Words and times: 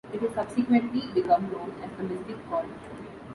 It 0.11 0.19
has 0.21 0.33
subsequently 0.33 1.03
become 1.13 1.51
known 1.51 1.75
as 1.83 1.91
the 1.95 2.03
"mystic 2.03 2.49
chord". 2.49 2.65